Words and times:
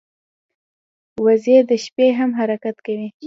وزې 1.23 1.57
د 1.69 1.71
شپې 1.83 2.07
هم 2.19 2.29
حرکت 2.39 2.75
کوي 2.85 3.07